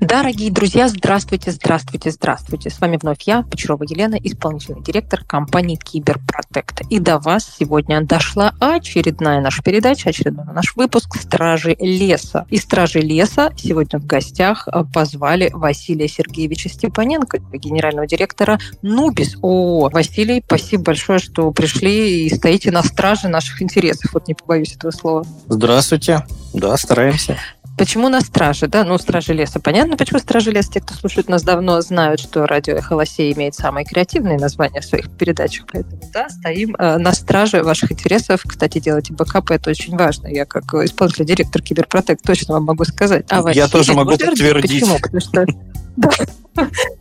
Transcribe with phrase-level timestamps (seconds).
[0.00, 2.68] Дорогие друзья, здравствуйте, здравствуйте, здравствуйте.
[2.68, 6.82] С вами вновь я, Печерова Елена, исполнительный директор компании Киберпротект.
[6.90, 12.46] И до вас сегодня дошла очередная наша передача, очередной наш выпуск «Стражи леса».
[12.50, 19.36] И «Стражи леса» сегодня в гостях позвали Василия Сергеевича Степаненко, генерального директора Нубис.
[19.40, 24.12] О, Василий, спасибо большое, что пришли и стоите на страже наших интересов.
[24.12, 25.26] Вот не побоюсь этого слова.
[25.48, 26.26] Здравствуйте.
[26.52, 27.38] Да, стараемся.
[27.76, 28.84] Почему на страже, да?
[28.84, 29.60] Ну, стражи леса.
[29.60, 30.72] Понятно, почему стражи леса.
[30.72, 34.84] Те, кто слушает нас давно, знают, что радио «Эхо Лосей» имеет самые креативные названия в
[34.84, 35.66] своих передачах.
[35.70, 38.42] Поэтому, да, стоим э, на страже ваших интересов.
[38.46, 40.28] Кстати, делайте бэкапы, это очень важно.
[40.28, 43.26] Я, как исполнительный директор Киберпротект, точно вам могу сказать.
[43.28, 44.80] А Я тоже могу подтвердить.
[44.80, 44.98] Почему?
[44.98, 45.46] Потому что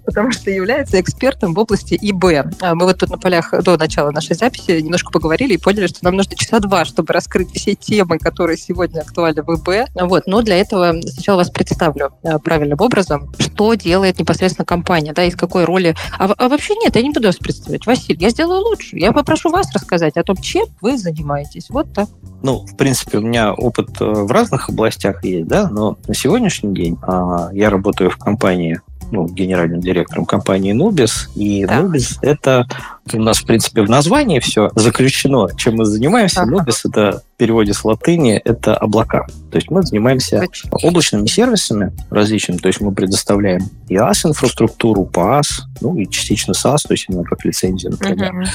[0.06, 2.56] потому что является экспертом в области ИБ.
[2.62, 6.04] А мы вот тут на полях до начала нашей записи немножко поговорили и поняли, что
[6.04, 9.90] нам нужно часа два, чтобы раскрыть все темы, которые сегодня актуальны в ИБ.
[9.96, 10.24] Вот.
[10.28, 15.36] Но для этого сначала вас представлю а, правильным образом, что делает непосредственно компания, да, из
[15.36, 15.96] какой роли.
[16.18, 17.86] А, а вообще нет, я не буду вас представлять.
[17.86, 18.98] Василий, я сделаю лучше.
[18.98, 21.70] Я попрошу вас рассказать о том, чем вы занимаетесь.
[21.70, 22.10] Вот так.
[22.42, 26.74] Ну, в принципе, у меня опыт э, в разных областях есть, да, но на сегодняшний
[26.74, 31.30] день а, я работаю в компании ну, генеральным директором компании Nubis.
[31.36, 31.82] И да.
[31.82, 32.68] Nubis— это
[33.14, 36.42] у нас, в принципе, в названии все заключено, чем мы занимаемся.
[36.42, 36.56] Ага.
[36.56, 39.28] Nubis— это в переводе с латыни— это облака.
[39.52, 42.58] То есть мы занимаемся облачными сервисами различными.
[42.58, 47.92] То есть мы предоставляем IaaS-инфраструктуру, PaaS, ну и частично SaaS, то есть именно как лицензия,
[47.92, 48.34] например.
[48.34, 48.46] Угу.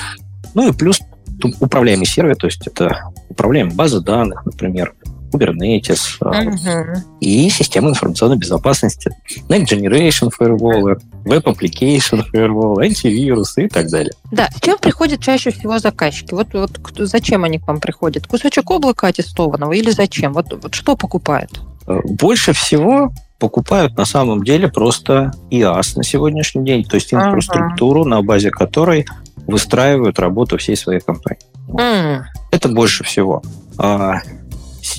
[0.55, 1.01] Ну и плюс
[1.61, 4.95] управляемый сервис, то есть это управляем базы данных, например,
[5.31, 6.97] Kubernetes uh-huh.
[7.21, 9.11] и системы информационной безопасности,
[9.49, 14.13] Next Generation Firewall, Web Application Firewall, антивирусы и так далее.
[14.31, 16.35] Да, с чем приходят чаще всего заказчики?
[16.35, 18.27] Вот, вот зачем они к вам приходят?
[18.27, 20.33] Кусочек облака аттестованного или зачем?
[20.33, 21.61] Вот, вот что покупают?
[21.87, 28.05] Э, больше всего покупают на самом деле просто IaaS на сегодняшний день, то есть инфраструктуру,
[28.05, 28.09] uh-huh.
[28.09, 29.07] на базе которой
[29.47, 31.41] выстраивают работу всей своей компании.
[31.69, 32.23] Mm.
[32.51, 33.43] Это больше всего.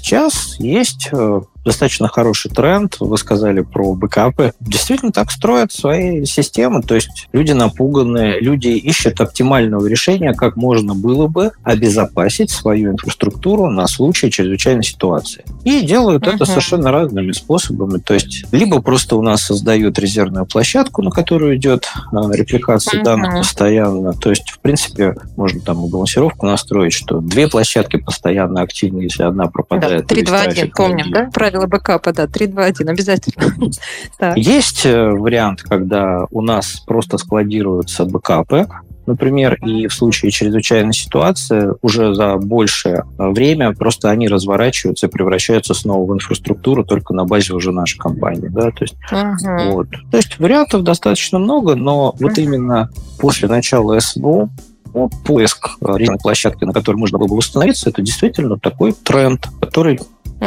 [0.02, 2.98] Сейчас есть э, достаточно хороший тренд.
[3.00, 4.54] Вы сказали про бэкапы.
[4.60, 6.82] Действительно так строят свои системы.
[6.82, 13.70] То есть люди напуганы, люди ищут оптимального решения, как можно было бы обезопасить свою инфраструктуру
[13.70, 15.44] на случай чрезвычайной ситуации.
[15.64, 16.36] И делают uh-huh.
[16.36, 18.00] это совершенно разными способами.
[18.00, 23.06] То есть либо просто у нас создают резервную площадку, на которую идет а, репликация uh-huh.
[23.06, 24.14] данных постоянно.
[24.14, 29.48] То есть, в принципе, можно там балансировку настроить, что две площадки постоянно активны, если одна
[29.48, 30.08] пропадает.
[30.08, 31.30] Да, 3-2-1, помним, да?
[31.52, 33.72] Правила бэкапа, да, 3-2-1, обязательно.
[34.36, 38.68] Есть э, вариант, когда у нас просто складируются бэкапы,
[39.06, 45.74] например, и в случае чрезвычайной ситуации уже за большее время просто они разворачиваются и превращаются
[45.74, 49.72] снова в инфраструктуру только на базе уже нашей компании, да, то есть uh-huh.
[49.72, 49.88] вот.
[50.12, 52.24] То есть вариантов достаточно много, но uh-huh.
[52.24, 54.50] вот именно после начала СВО
[54.94, 60.00] ну, поиск резервной площадки, на которой можно было бы восстановиться, это действительно такой тренд, который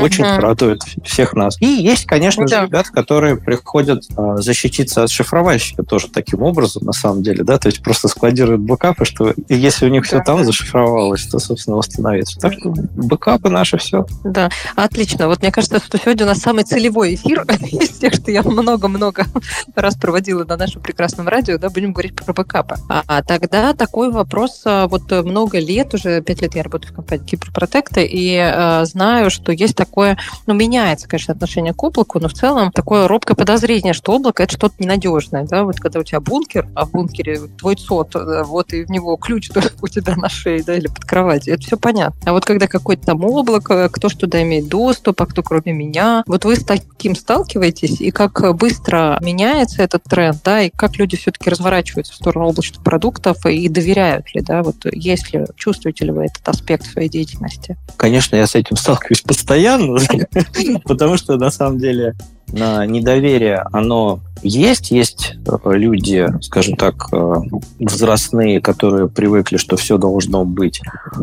[0.02, 0.40] очень uh-huh.
[0.40, 1.60] радует всех нас.
[1.60, 2.60] И есть, конечно да.
[2.60, 7.58] же, ребят, которые приходят а, защититься от шифровальщика тоже таким образом, на самом деле, да,
[7.58, 12.38] то есть просто складируют бэкапы, что если у них все там зашифровалось, то, собственно, восстановится.
[12.40, 14.06] Так что бэкапы наши все.
[14.24, 15.28] Да, отлично.
[15.28, 19.26] Вот мне кажется, что сегодня у нас самый целевой эфир из тех, что я много-много
[19.74, 22.76] раз проводила на нашем прекрасном радио, да, будем говорить про бэкапы.
[22.88, 26.96] А, а тогда такой вопрос, а, вот много лет, уже пять лет я работаю в
[26.96, 32.28] компании Киберпротекта, и а, знаю, что есть такое, ну, меняется, конечно, отношение к облаку, но
[32.28, 36.20] в целом такое робкое подозрение, что облако это что-то ненадежное, да, вот когда у тебя
[36.20, 39.50] бункер, а в бункере твой сот, э, вот и в него ключ
[39.82, 42.18] у тебя на шее, да, или под кроватью, это все понятно.
[42.24, 46.24] А вот когда какое-то там облако, кто что туда имеет доступ, а кто кроме меня,
[46.26, 51.16] вот вы с таким сталкиваетесь, и как быстро меняется этот тренд, да, и как люди
[51.16, 56.26] все-таки разворачиваются в сторону облачных продуктов и доверяют ли, да, вот если чувствуете ли вы
[56.26, 57.76] этот аспект своей деятельности?
[57.96, 62.14] Конечно, я с этим сталкиваюсь постоянно, постоянно, потому что на самом деле
[62.52, 64.90] на недоверие оно есть.
[64.90, 67.34] Есть э, люди, скажем так, э,
[67.80, 70.80] возрастные, которые привыкли, что все должно быть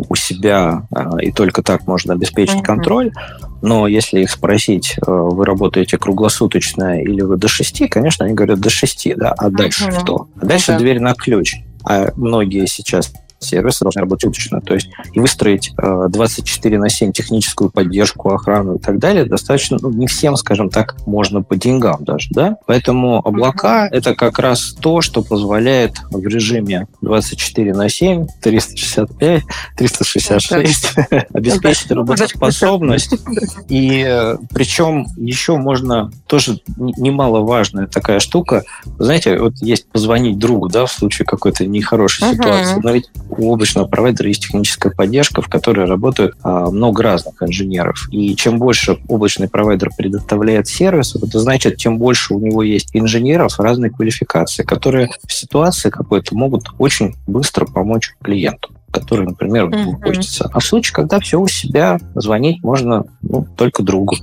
[0.09, 3.11] у себя, э, и только так можно обеспечить контроль.
[3.61, 8.71] Но если их спросить, вы работаете круглосуточно или вы до 6, конечно, они говорят до
[8.71, 10.27] 6, да, а дальше что?
[10.41, 11.57] А дальше дверь на ключ.
[11.83, 14.61] А многие сейчас сервисы должны работать суточно.
[14.61, 19.89] То есть и выстроить 24 на 7 техническую поддержку, охрану и так далее достаточно, ну,
[19.89, 22.57] не всем, скажем так, можно по деньгам даже, да?
[22.65, 29.43] Поэтому облака— это как раз то, что позволяет в режиме 24 на 7, 365,
[29.77, 30.85] 366
[31.33, 33.15] обеспечить работоспособность.
[33.67, 38.63] И э, причем еще можно тоже немаловажная такая штука.
[38.97, 42.79] Знаете, вот есть позвонить другу, да, в случае какой-то нехорошей ситуации.
[42.81, 48.07] Но ведь у облачного провайдера есть техническая поддержка, в которой работают а, много разных инженеров.
[48.11, 53.59] И чем больше облачный провайдер предоставляет сервисов, это значит, тем больше у него есть инженеров
[53.59, 60.03] разной квалификации, которые в ситуации какой-то могут очень быстро помочь клиенту который, например, mm-hmm.
[60.03, 60.49] хочется.
[60.51, 64.15] А в случае, когда все у себя, звонить можно ну, только другу.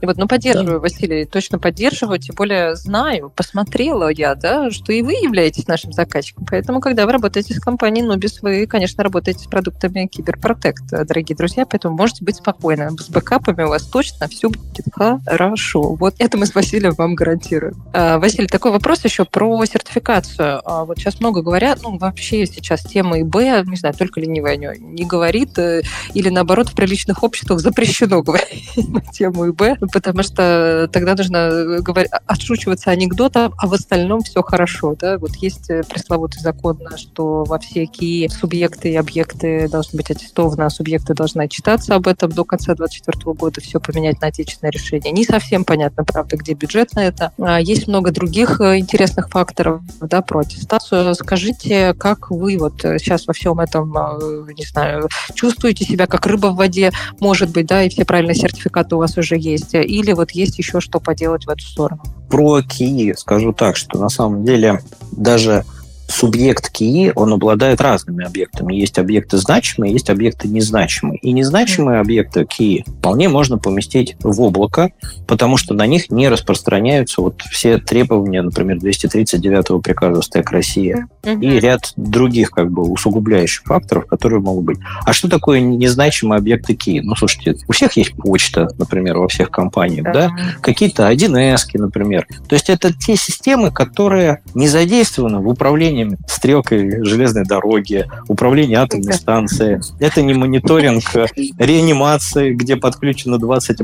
[0.00, 0.80] И вот, ну, поддерживаю, да.
[0.80, 6.46] Василий, точно поддерживаю, тем более знаю, посмотрела я, да, что и вы являетесь нашим заказчиком.
[6.50, 11.66] Поэтому, когда вы работаете с компанией Nubis, вы, конечно, работаете с продуктами Киберпротект, дорогие друзья,
[11.66, 12.90] поэтому можете быть спокойны.
[12.98, 15.94] С бэкапами у вас точно все будет хорошо.
[15.94, 17.74] Вот это мы с Василием вам гарантируем.
[17.92, 20.60] А, Василий, такой вопрос еще про сертификацию.
[20.64, 23.34] А, вот сейчас много говорят, ну, вообще сейчас тема ИБ,
[23.66, 25.82] не знаю, только ленивый о нем не говорит, э,
[26.14, 31.80] или наоборот в приличных обществах запрещено говорить на тему ИБ, потому что тогда нужно э,
[31.80, 34.94] говорить, отшучиваться анекдотом, а в остальном все хорошо.
[34.98, 35.18] Да?
[35.18, 37.88] Вот есть э, пресловутый закон, что во все
[38.30, 43.34] субъекты и объекты должны быть аттестованы, а субъекты должны отчитаться об этом до конца 2024
[43.34, 45.12] года, все поменять на отечественное решение.
[45.12, 47.32] Не совсем понятно, правда, где бюджет на это.
[47.38, 51.14] А есть много других интересных факторов да, про аттестацию.
[51.14, 56.48] Скажите, как вы вот сейчас во всем этом Э, не знаю, чувствуете себя как рыба
[56.48, 56.90] в воде,
[57.20, 60.80] может быть, да, и все правильные сертификаты у вас уже есть, или вот есть еще
[60.80, 62.02] что поделать в эту сторону?
[62.28, 64.82] Про КИИ скажу так, что на самом деле
[65.12, 65.64] даже
[66.10, 68.74] субъект КИИ, он обладает разными объектами.
[68.74, 71.18] Есть объекты значимые, есть объекты незначимые.
[71.18, 74.90] И незначимые объекты КИИ вполне можно поместить в облако,
[75.26, 81.60] потому что на них не распространяются вот все требования, например, 239 приказа СТЭК России и
[81.60, 84.78] ряд других как бы усугубляющих факторов, которые могут быть.
[85.04, 87.00] А что такое незначимые объекты КИИ?
[87.00, 90.12] Ну, слушайте, у всех есть почта, например, во всех компаниях, да?
[90.12, 90.30] да?
[90.60, 92.26] Какие-то 1С, например.
[92.48, 98.78] То есть это те системы, которые не задействованы в управлении управлением стрелкой железной дороги, управление
[98.78, 99.80] атомной станции.
[99.98, 101.26] Это не мониторинг э,
[101.58, 103.80] реанимации, где подключено 20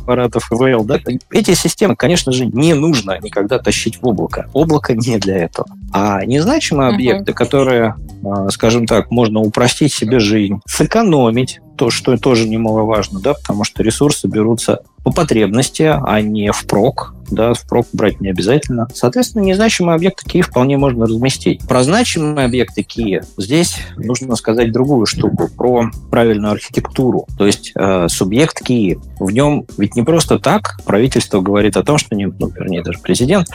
[0.00, 0.84] аппаратов ИВЛ.
[0.84, 0.98] Да?
[1.30, 4.48] Эти системы, конечно же, не нужно никогда тащить в облако.
[4.52, 5.66] Облако не для этого.
[5.92, 12.46] А незначимые объекты, которые, э, скажем так, можно упростить себе жизнь, сэкономить, то, что тоже
[12.46, 17.14] немаловажно, да, потому что ресурсы берутся по потребности, а не впрок.
[17.30, 18.88] Да, впрок брать не обязательно.
[18.94, 21.66] Соответственно, незначимые объекты Киев вполне можно разместить.
[21.66, 27.26] Про значимые объекты Киев здесь нужно сказать другую штуку, про правильную архитектуру.
[27.38, 31.98] То есть э, субъект Киев, в нем ведь не просто так правительство говорит о том,
[31.98, 33.48] что, не, ну, вернее, даже президент,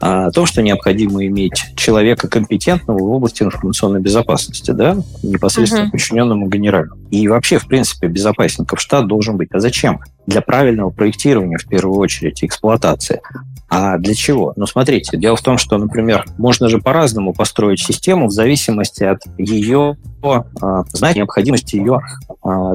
[0.00, 5.90] а о том, что необходимо иметь человека компетентного в области информационной безопасности, да, непосредственно uh-huh.
[5.90, 6.96] подчиненному генералу.
[7.10, 9.48] И вообще, в принципе, безопасников штат должен быть.
[9.52, 10.00] А зачем?
[10.28, 13.22] Для правильного проектирования, в первую очередь, эксплуатации.
[13.70, 14.52] А для чего?
[14.56, 19.22] Ну, смотрите, дело в том, что, например, можно же по-разному построить систему в зависимости от
[19.38, 22.00] ее а, знать необходимости ее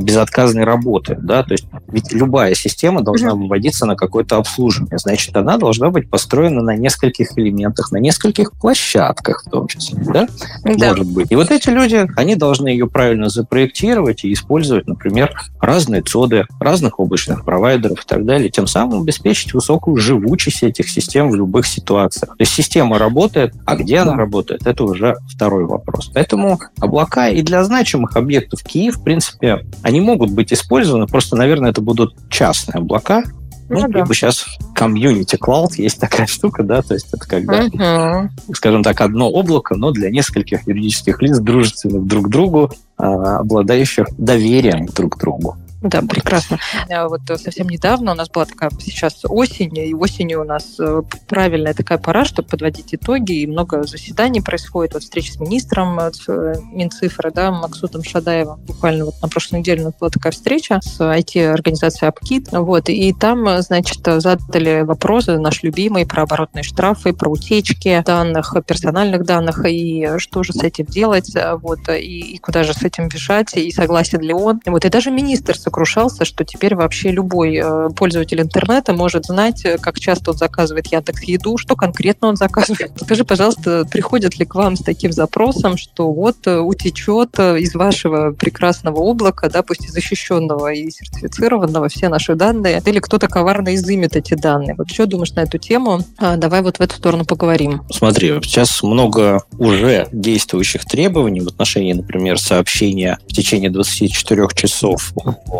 [0.01, 1.17] безотказной работы.
[1.21, 1.43] Да?
[1.43, 4.97] То есть ведь любая система должна выводиться на какое-то обслуживание.
[4.97, 10.03] Значит, она должна быть построена на нескольких элементах, на нескольких площадках в том числе.
[10.05, 10.27] Да?
[10.63, 10.89] Да.
[10.89, 11.31] Может быть.
[11.31, 16.99] И вот эти люди, они должны ее правильно запроектировать и использовать, например, разные цоды, разных
[16.99, 22.35] облачных провайдеров и так далее, тем самым обеспечить высокую живучесть этих систем в любых ситуациях.
[22.37, 26.11] То есть система работает, а где она работает, это уже второй вопрос.
[26.13, 31.71] Поэтому облака и для значимых объектов Киев, в принципе, они могут быть использованы, просто, наверное,
[31.71, 33.23] это будут частные облака,
[33.69, 34.13] ну, ну либо да.
[34.13, 38.29] сейчас комьюнити cloud есть такая штука, да, то есть это когда, uh-huh.
[38.53, 44.07] скажем так, одно облако, но для нескольких юридических лиц, дружественных друг к другу, а, обладающих
[44.17, 45.57] доверием друг к другу.
[45.83, 46.59] Да, прекрасно.
[46.87, 51.01] Э, вот совсем недавно у нас была такая сейчас осень, и осенью у нас э,
[51.27, 56.11] правильная такая пора, чтобы подводить итоги, и много заседаний происходит, вот встреча с министром э,
[56.13, 56.25] с
[56.71, 58.61] Минцифры, да, Максутом Шадаевым.
[58.61, 63.11] Буквально вот на прошлой неделе у нас была такая встреча с IT-организацией Апкит, вот, и
[63.11, 70.11] там, значит, задали вопросы, наш любимый, про оборотные штрафы, про утечки данных, персональных данных, и
[70.17, 74.21] что же с этим делать, вот, и, и куда же с этим бежать, и согласен
[74.21, 74.61] ли он.
[74.65, 79.79] Вот, и даже министр сокрушался, что теперь вообще любой э, пользователь интернета может знать, э,
[79.79, 82.91] как часто он заказывает Яндекс Еду, что конкретно он заказывает.
[83.01, 88.99] Скажи, пожалуйста, приходят ли к вам с таким запросом, что вот утечет из вашего прекрасного
[88.99, 94.35] облака, да, пусть и защищенного и сертифицированного, все наши данные, или кто-то коварно изымет эти
[94.35, 94.75] данные?
[94.77, 96.01] Вот что думаешь на эту тему?
[96.19, 97.81] А, давай вот в эту сторону поговорим.
[97.89, 105.13] Смотри, сейчас много уже действующих требований в отношении, например, сообщения в течение 24 часов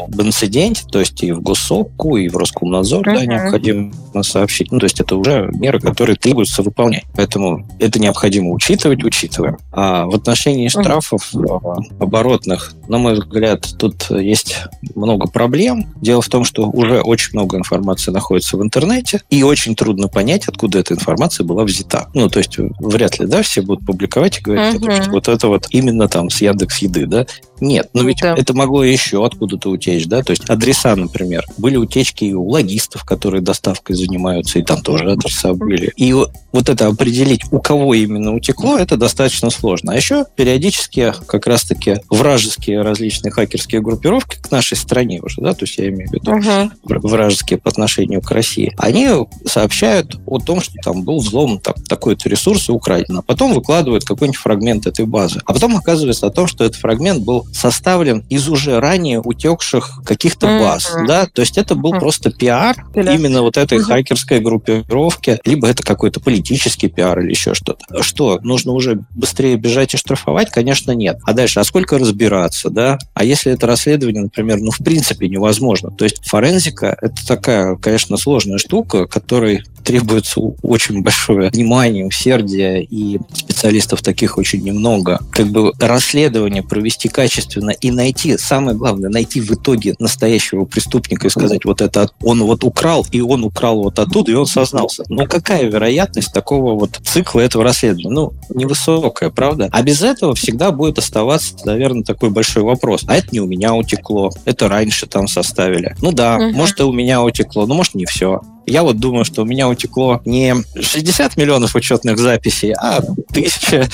[0.06, 3.16] об инциденте, то есть и в Госсопку, и в Роскомнадзор uh-huh.
[3.16, 3.92] да, необходимо
[4.22, 4.72] сообщить.
[4.72, 7.04] Ну, то есть это уже меры, которые требуется выполнять.
[7.16, 9.58] Поэтому это необходимо учитывать, учитываем.
[9.72, 11.98] А в отношении штрафов uh-huh.
[12.00, 14.58] оборотных, на мой взгляд, тут есть
[14.96, 15.88] много проблем.
[16.02, 20.48] Дело в том, что уже очень много информации находится в интернете, и очень трудно понять,
[20.48, 22.08] откуда эта информация была взята.
[22.14, 25.02] Ну, то есть вряд ли, да, все будут публиковать и говорить, uh-huh.
[25.02, 27.26] что вот это вот именно там с Яндекс Еды, да?
[27.60, 28.36] Нет, но ведь да.
[28.36, 30.22] это могло еще откуда-то утечь, да?
[30.22, 31.46] То есть адреса, например.
[31.58, 35.94] Были утечки и у логистов, которые доставкой занимаются, и там тоже адреса были.
[35.96, 39.94] И вот это определить, у кого именно утекло, это достаточно сложно.
[39.94, 45.66] А еще периодически как раз-таки вражеские различные хакерские группировки к нашей стране уже, да, то
[45.66, 46.70] есть я имею в виду uh-huh.
[46.84, 49.10] вражеские по отношению к России, они
[49.46, 54.06] сообщают о том, что там был взлом там, такой-то ресурс и украден, а потом выкладывают
[54.06, 55.42] какой-нибудь фрагмент этой базы.
[55.46, 60.48] А потом оказывается о том, что этот фрагмент был составлен из уже ранее утекших каких-то
[60.48, 61.08] баз, mm-hmm.
[61.08, 62.00] да, то есть это был mm-hmm.
[62.00, 63.14] просто пиар Пиля.
[63.14, 63.84] именно вот этой mm-hmm.
[63.84, 68.02] хакерской группировки, либо это какой-то политический пиар или еще что-то.
[68.02, 70.50] Что, нужно уже быстрее бежать и штрафовать?
[70.50, 71.20] Конечно, нет.
[71.24, 72.98] А дальше, а сколько разбираться, да?
[73.14, 75.92] А если это расследование, например, ну, в принципе, невозможно.
[75.92, 83.20] То есть форензика— это такая, конечно, сложная штука, которой требуется очень большое внимание, усердие, и
[83.34, 85.20] специалистов таких очень немного.
[85.32, 87.33] Как бы расследование провести качественно
[87.82, 92.64] и найти, самое главное, найти в итоге настоящего преступника и сказать, вот это он вот
[92.64, 95.04] украл, и он украл вот оттуда, и он сознался.
[95.10, 98.10] Но какая вероятность такого вот цикла этого расследования?
[98.10, 99.70] Ну, невысокая, правда?
[99.72, 103.04] А без этого всегда будет оставаться, наверное, такой большой вопрос.
[103.08, 105.96] А это не у меня утекло, это раньше там составили.
[106.02, 106.56] Ну да, угу.
[106.56, 108.42] может, и у меня утекло, но может, не все.
[108.66, 113.02] Я вот думаю, что у меня утекло не 60 миллионов учетных записей, а
[113.34, 113.88] тысяча,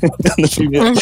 [0.36, 0.94] например.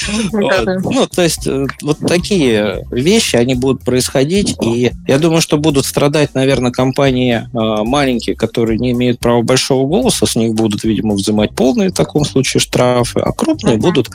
[0.83, 5.87] Ну, то есть э, вот такие вещи, они будут происходить, и я думаю, что будут
[5.87, 11.15] страдать, наверное, компании э, маленькие, которые не имеют права большого голоса, с них будут, видимо,
[11.15, 14.09] взимать полные в таком случае штрафы, а крупные будут,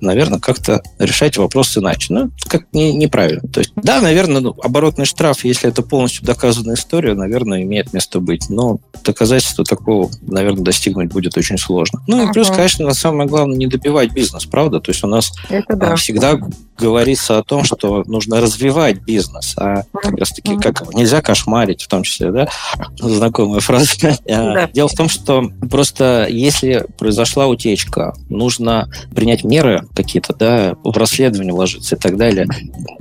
[0.00, 2.12] наверное, как-то решать вопрос иначе.
[2.12, 3.48] Ну, как не, неправильно.
[3.48, 8.20] То есть, да, наверное, ну, оборотный штраф, если это полностью доказанная история, наверное, имеет место
[8.20, 12.00] быть но доказательства такого, наверное, достигнуть будет очень сложно.
[12.06, 12.32] Ну и ага.
[12.32, 14.80] плюс, конечно, самое главное не добивать бизнес, правда?
[14.80, 15.32] То есть у нас
[15.68, 15.96] да.
[15.96, 16.38] всегда
[16.78, 21.88] говорится о том, что нужно развивать бизнес, а как раз таки как нельзя кошмарить, в
[21.88, 22.48] том числе, да,
[22.98, 23.92] знакомая фраза.
[24.02, 24.68] А, да.
[24.68, 31.52] Дело в том, что просто если произошла утечка, нужно принять меры какие-то, да, в расследование
[31.52, 32.46] вложиться и так далее.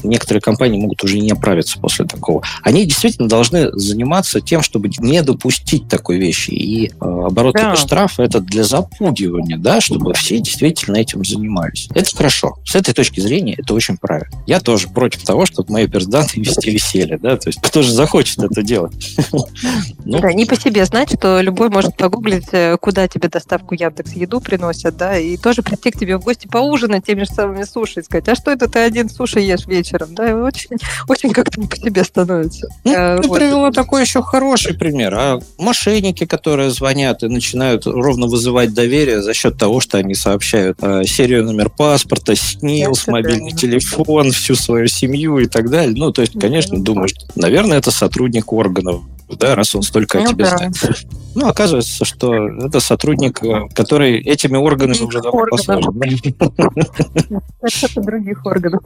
[0.03, 2.43] Некоторые компании могут уже не оправиться после такого.
[2.63, 5.41] Они действительно должны заниматься тем, чтобы не допустить
[5.90, 6.52] такой вещи.
[6.52, 7.76] И э, оборотный да.
[7.76, 11.90] штраф это для запугивания, да, чтобы все действительно этим занимались.
[11.94, 12.56] Это хорошо.
[12.66, 14.32] С этой точки зрения это очень правильно.
[14.48, 18.40] Я тоже против того, чтобы мои персданты вести веселье, да, то есть кто же захочет
[18.40, 19.18] это делать?
[20.12, 24.13] Ну, да, не по себе знать, что любой может погуглить, э, куда тебе доставку Яндекс
[24.13, 28.01] еду приносят, да, и тоже прийти к тебе в гости поужинать теми же самыми суши
[28.01, 30.77] и сказать, а что это ты один суши ешь вечером, да, и очень,
[31.08, 32.68] очень как-то не по себе становится.
[32.84, 38.27] Ну, э, ты привела такой еще хороший пример, а мошенники, которые звонят и начинают ровно
[38.27, 43.51] вызывать доверие за счет того, что они сообщают э, серию номер паспорта, СНИЛС, мобильный мобильный
[43.51, 45.96] телефон, всю свою семью и так далее.
[45.96, 49.01] Ну, то есть, конечно, думаешь, наверное, это сотрудник органов
[49.38, 50.58] да, раз он столько ну, о тебе да.
[50.58, 50.76] знает.
[51.34, 56.02] Ну, оказывается, что это сотрудник, э, который этими органами уже давно послужен.
[57.62, 58.82] Это других органов.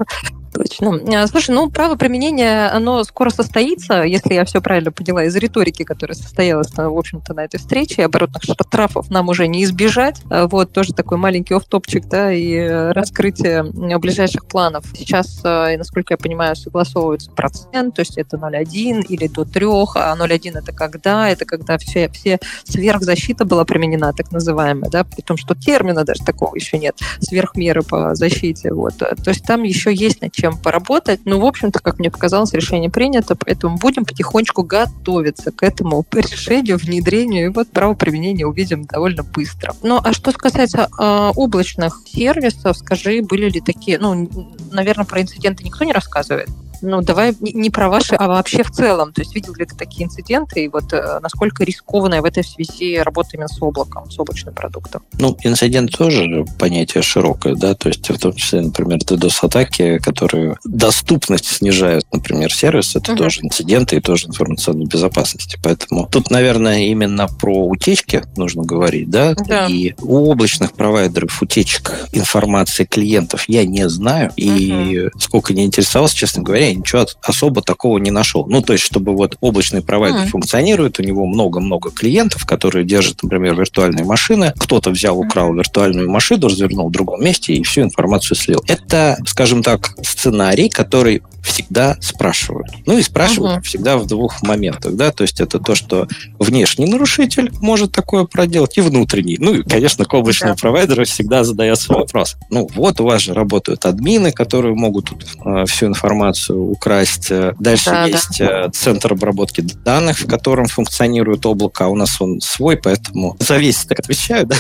[0.53, 1.23] Точно.
[1.23, 5.83] А, слушай, ну, право применения, оно скоро состоится, если я все правильно поняла из риторики,
[5.83, 8.05] которая состоялась, в общем-то, на этой встрече.
[8.05, 10.21] Оборотных штрафов нам уже не избежать.
[10.29, 13.63] Вот, тоже такой маленький офтопчик, да, и э, раскрытие
[13.97, 14.85] ближайших планов.
[14.95, 20.15] Сейчас, э, насколько я понимаю, согласовывается процент, то есть это 0,1 или до 3, а
[20.15, 21.29] 0,1 1 это когда?
[21.29, 26.23] Это когда все, все сверхзащита была применена, так называемая, да, при том, что термина даже
[26.23, 28.73] такого еще нет, сверхмеры по защите.
[28.73, 28.97] Вот.
[28.97, 31.21] То есть там еще есть над чем поработать.
[31.25, 36.77] Но, в общем-то, как мне показалось, решение принято, поэтому будем потихонечку готовиться к этому решению,
[36.77, 39.73] внедрению, и вот право применения увидим довольно быстро.
[39.83, 44.29] Ну, а что касается э, облачных сервисов, скажи, были ли такие, ну,
[44.71, 46.49] наверное, про инциденты никто не рассказывает,
[46.85, 49.13] ну, давай не про ваши, а вообще в целом.
[49.13, 52.97] То есть видел ли ты такие инциденты, и вот э, насколько рискованная в этой связи
[52.97, 55.03] работа именно с облаком, с облачным продуктом?
[55.19, 61.45] Ну, инцидент тоже понятие широкое, да, то есть в том числе, например, DDoS-атаки, которые доступность
[61.47, 63.23] снижают, например, сервис, это угу.
[63.23, 65.57] тоже инциденты и тоже информационной безопасности.
[65.63, 69.67] Поэтому тут, наверное, именно про утечки нужно говорить, да, да.
[69.67, 75.19] и у облачных провайдеров утечек информации клиентов я не знаю, и угу.
[75.19, 78.45] сколько не интересовался, честно говоря, ничего особо такого не нашел.
[78.47, 80.29] Ну, то есть, чтобы вот облачный провайдер угу.
[80.29, 86.47] функционирует, у него много-много клиентов, которые держат, например, виртуальные машины, кто-то взял, украл виртуальную машину,
[86.47, 88.63] развернул в другом месте и всю информацию слил.
[88.67, 92.67] Это, скажем так, сценарий, который всегда спрашивают.
[92.85, 93.63] Ну и спрашивают uh-huh.
[93.63, 96.07] всегда в двух моментах, да, то есть это то, что
[96.39, 99.37] внешний нарушитель может такое проделать, и внутренний.
[99.39, 100.59] Ну и, конечно, к облачному yeah.
[100.59, 102.35] провайдеру всегда задается вопрос.
[102.49, 105.11] Ну вот у вас же работают админы, которые могут
[105.45, 107.29] э, всю информацию украсть.
[107.59, 108.65] Дальше да, есть да.
[108.65, 113.57] Э, центр обработки данных, в котором функционирует облако, а у нас он свой, поэтому за
[113.57, 114.55] весь так отвечаю, да.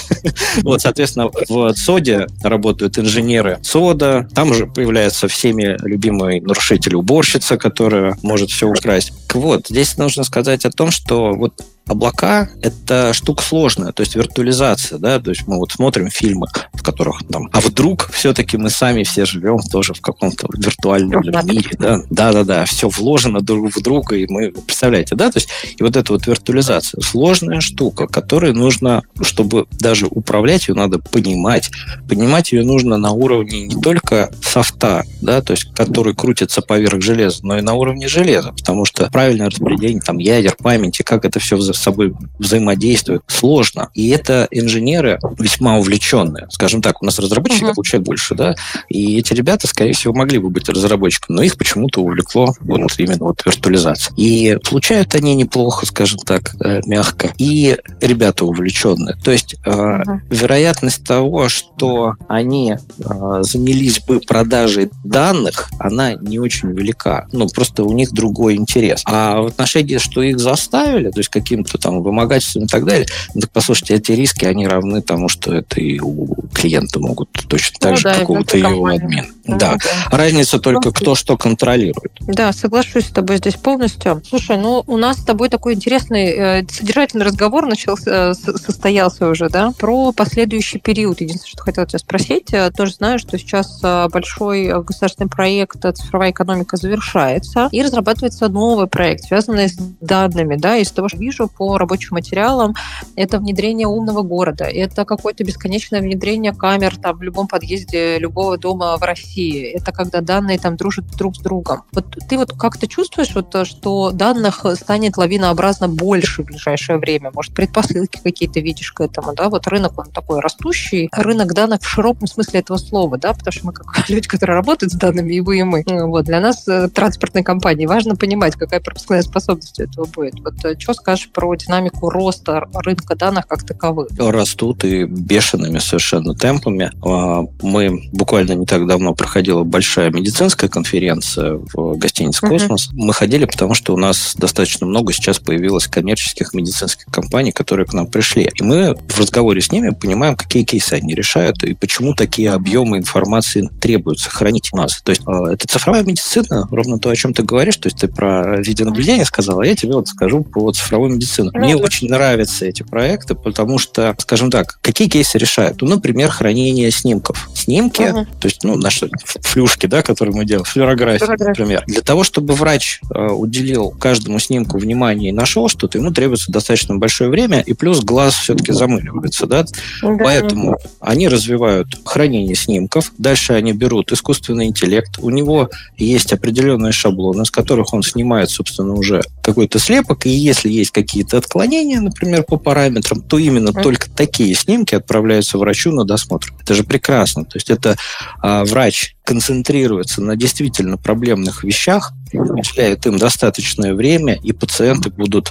[0.61, 7.57] вот, соответственно, в СОДе работают инженеры СОДа, там уже появляется всеми любимый нарушитель нарушитель, уборщица,
[7.57, 9.13] которая может все украсть.
[9.33, 11.53] Вот, здесь нужно сказать о том, что вот
[11.87, 16.81] облака— это штука сложная, то есть виртуализация, да, то есть мы вот смотрим фильмы, в
[16.81, 22.01] которых там, а вдруг все-таки мы сами все живем тоже в каком-то виртуальном мире, да,
[22.09, 26.13] да-да-да, все вложено друг в друга, и мы, представляете, да, то есть и вот эта
[26.13, 31.71] вот виртуализация, сложная штука, которой нужно, чтобы даже управлять ее, надо понимать,
[32.09, 37.45] понимать ее нужно на уровне не только софта, да, то есть который крутится поверх железа,
[37.45, 41.57] но и на уровне железа, потому что правильное распределение там ядер, памяти, как это все
[41.75, 43.89] с собой взаимодействуют, сложно.
[43.93, 46.47] И это инженеры весьма увлеченные.
[46.49, 47.75] Скажем так, у нас разработчиков uh-huh.
[47.75, 48.55] получают больше, да,
[48.89, 53.25] и эти ребята, скорее всего, могли бы быть разработчиками, но их почему-то увлекло вот именно
[53.25, 54.13] вот виртуализация.
[54.15, 57.33] И получают они неплохо, скажем так, э, мягко.
[57.37, 59.15] И ребята увлеченные.
[59.23, 60.19] То есть uh-huh.
[60.29, 67.27] вероятность того, что они э, занялись бы продажей данных, она не очень велика.
[67.31, 69.01] Ну, просто у них другой интерес.
[69.05, 73.07] А в отношении, что их заставили, то есть каким каким-то там вымогательством и так далее.
[73.33, 77.77] Ну, так, послушайте, эти риски, они равны тому, что это и у клиента могут точно
[77.79, 79.25] так ну, же, да, как у его админ.
[79.45, 79.75] Ну, да.
[79.75, 80.17] да.
[80.17, 82.11] Разница только, кто что контролирует.
[82.21, 84.21] Да, соглашусь с тобой здесь полностью.
[84.27, 89.49] Слушай, ну, у нас с тобой такой интересный, э, содержательный разговор начался, э, состоялся уже,
[89.49, 91.21] да, про последующий период.
[91.21, 96.77] Единственное, что хотела тебя спросить, э, тоже знаю, что сейчас большой государственный проект «Цифровая экономика»
[96.77, 102.15] завершается, и разрабатывается новый проект, связанный с данными, да, из того, что вижу по рабочим
[102.15, 102.75] материалам,
[103.15, 108.97] это внедрение умного города, это какое-то бесконечное внедрение камер там, в любом подъезде любого дома
[108.97, 111.83] в России, это когда данные там дружат друг с другом.
[111.91, 117.31] Вот ты вот как-то чувствуешь, вот, что данных станет лавинообразно больше в ближайшее время?
[117.33, 119.49] Может, предпосылки какие-то видишь к этому, да?
[119.49, 123.65] Вот рынок, он такой растущий, рынок данных в широком смысле этого слова, да, потому что
[123.65, 125.83] мы как люди, которые работают с данными, и вы, и мы.
[125.85, 130.39] Вот, для нас, э, транспортной компании, важно понимать, какая пропускная способность у этого будет.
[130.41, 134.07] Вот э, что скажешь про динамику роста рынка данных как таковых.
[134.17, 136.91] Растут и бешеными совершенно темпами.
[137.03, 142.89] А, мы буквально не так давно проходила большая медицинская конференция в гостинице «Космос».
[142.89, 142.95] Uh-huh.
[142.95, 147.93] Мы ходили, потому что у нас достаточно много сейчас появилось коммерческих медицинских компаний, которые к
[147.93, 148.49] нам пришли.
[148.55, 152.97] И мы в разговоре с ними понимаем, какие кейсы они решают и почему такие объемы
[152.97, 155.01] информации требуется хранить у нас.
[155.03, 157.77] То есть а, это цифровая медицина, ровно то, о чем ты говоришь.
[157.77, 161.51] То есть ты про видеонаблюдение сказала, а я тебе вот скажу по цифровой медицине медицину.
[161.53, 165.81] Ну, Мне очень нравятся эти проекты, потому что, скажем так, какие кейсы решают?
[165.81, 167.49] Ну, например, хранение снимков.
[167.53, 168.25] Снимки, угу.
[168.39, 171.83] то есть, ну, наши флюшки, да, которые мы делаем, флюорография, например.
[171.87, 176.95] Для того, чтобы врач э, уделил каждому снимку внимание и нашел что-то, ему требуется достаточно
[176.95, 179.65] большое время, и плюс глаз все-таки замыливается, да?
[180.01, 180.17] да.
[180.23, 187.45] Поэтому они развивают хранение снимков, дальше они берут искусственный интеллект, у него есть определенные шаблоны,
[187.45, 192.43] с которых он снимает, собственно, уже какой-то слепок, и если есть какие какие-то отклонения, например,
[192.43, 193.81] по параметрам, то именно mm.
[193.81, 196.53] только такие снимки отправляются врачу на досмотр.
[196.61, 197.45] Это же прекрасно.
[197.45, 197.95] То есть это
[198.41, 205.49] а, врач концентрируется на действительно проблемных вещах, уделяет им достаточное время, и пациенты будут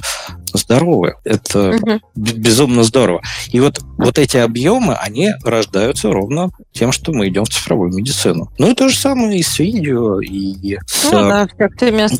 [0.53, 1.15] здоровы.
[1.25, 2.01] Это угу.
[2.15, 3.23] безумно здорово.
[3.49, 8.53] И вот, вот эти объемы, они рождаются ровно тем, что мы идем в цифровую медицину.
[8.59, 11.49] Ну и то же самое и с видео, и с ну, да,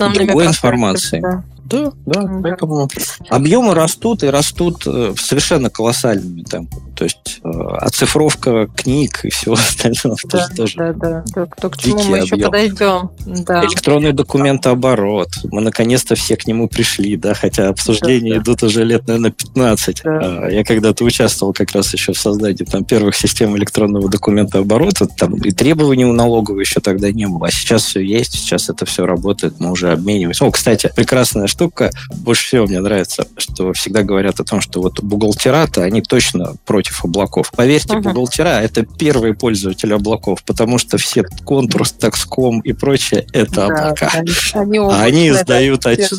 [0.09, 1.23] другой информацией.
[1.23, 1.45] Да.
[1.65, 2.89] Да, да, поэтому
[3.31, 6.85] объемы растут и растут э, совершенно колоссальными темпами.
[6.95, 10.77] То есть э, оцифровка книг и всего остального да, тоже.
[10.77, 11.47] Да, да, да.
[11.47, 13.11] То, к чему мы еще подойдем.
[13.45, 13.65] Да.
[13.65, 15.29] Электронный документооборот.
[15.51, 18.67] Мы наконец-то все к нему пришли, да, хотя обсуждения да, идут да.
[18.67, 20.03] уже лет, наверное, 15.
[20.05, 20.11] Да.
[20.11, 25.35] А, я когда-то участвовал как раз еще в создании там, первых систем электронного документооборота, там
[25.37, 27.49] и требований у налоговой еще тогда не было.
[27.49, 30.45] А сейчас все есть, сейчас это все работает, мы уже обмениваемся.
[30.45, 35.01] О, кстати, прекрасная штука, больше всего мне нравится, что всегда говорят о том, что вот
[35.03, 37.53] бухгалтера-то, они точно против облаков.
[37.57, 38.03] Поверьте, uh-huh.
[38.03, 44.11] бухгалтера— это первые пользователи облаков, потому что все контур, такском и прочее— это да, облака.
[44.13, 46.11] Они, они, а они сдают отч...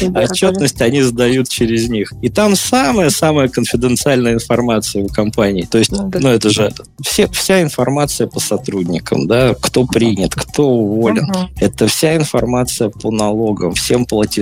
[0.14, 2.12] отчетность, они сдают через них.
[2.22, 5.62] И там самая-самая конфиденциальная информация у компании.
[5.62, 11.30] То есть, ну, это же все, вся информация по сотрудникам, да, кто принят, кто уволен.
[11.30, 11.48] Uh-huh.
[11.60, 14.39] Это вся информация по налогам, всем платежам.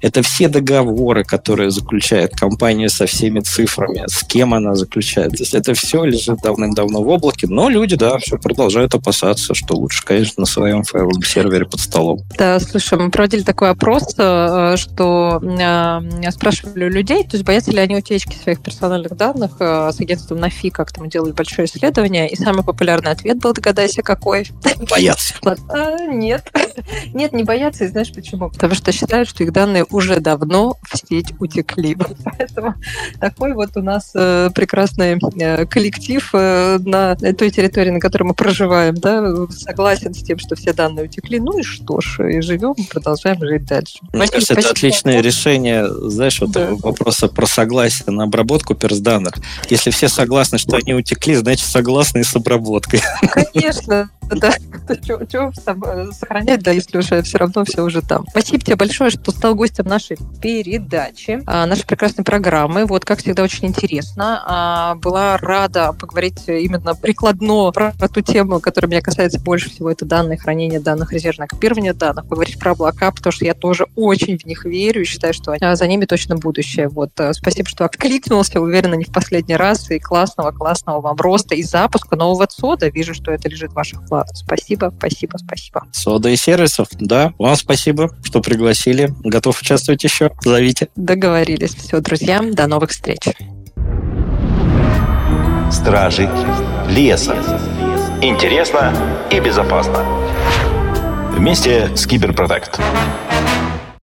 [0.00, 5.32] Это все договоры, которые заключает компания со всеми цифрами, с кем она заключает.
[5.32, 9.76] То есть это все лежит давным-давно в облаке, но люди, да, все продолжают опасаться, что
[9.76, 12.20] лучше, конечно, на своем файловом сервере под столом.
[12.36, 17.70] Да, слушай, мы проводили такой опрос, э, что э, спрашивали у людей, то есть боятся
[17.70, 22.28] ли они утечки своих персональных данных э, с агентством НАФИ, как-то мы делали большое исследование,
[22.28, 24.48] и самый популярный ответ был, догадайся, какой?
[24.90, 25.34] Боятся.
[25.68, 26.52] А, нет.
[27.14, 28.50] Нет, не боятся, и знаешь почему?
[28.50, 31.96] Потому что считают, что их данные уже давно в сеть утекли.
[32.24, 32.74] Поэтому
[33.20, 38.34] такой вот у нас э, прекрасный э, коллектив э, на той территории, на которой мы
[38.34, 41.40] проживаем, да, согласен с тем, что все данные утекли.
[41.40, 43.98] Ну и что ж, и живем, продолжаем жить дальше.
[44.12, 44.32] Мне Спасибо.
[44.32, 46.70] кажется, это отличное решение, знаешь, вот да.
[46.82, 49.34] вопроса про согласие на обработку персданных.
[49.68, 53.00] Если все согласны, что они утекли, значит согласны и с обработкой.
[53.52, 54.54] Конечно, да.
[55.06, 55.52] Чего
[56.12, 58.26] сохранять, да, если уже все равно все уже там.
[58.30, 62.86] Спасибо тебе большое, что стал гостем нашей передачи, а, нашей прекрасной программы.
[62.86, 64.42] Вот, как всегда, очень интересно.
[64.46, 69.90] А, была рада поговорить именно прикладно про, ту тему, которая меня касается больше всего.
[69.90, 72.28] Это данные, хранение данных, резервное копирование данных.
[72.28, 75.76] Поговорить про облака, потому что я тоже очень в них верю и считаю, что а,
[75.76, 76.88] за ними точно будущее.
[76.88, 78.60] Вот, спасибо, что откликнулся.
[78.60, 79.90] Уверена, не в последний раз.
[79.90, 82.88] И классного, классного вам роста и запуска нового ЦОДа.
[82.88, 84.34] Вижу, что это лежит в ваших планах.
[84.34, 85.86] Спасибо, спасибо, спасибо.
[85.92, 87.32] Сода и сервисов, да.
[87.38, 89.12] Вам спасибо, что пригласили.
[89.24, 90.30] Готов участвовать еще.
[90.42, 90.88] Зовите.
[90.96, 91.74] Договорились.
[91.74, 93.20] Все, друзья, до новых встреч.
[95.70, 96.28] Стражи
[96.88, 97.36] леса.
[98.22, 98.92] Интересно
[99.30, 100.04] и безопасно.
[101.36, 102.80] Вместе с Киберпротект.